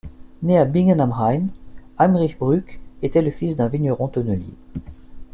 [0.41, 1.47] Né à Bingen am Rhein,
[1.99, 4.55] Heinrich Brück était le fils d'un vigneron tonnelier.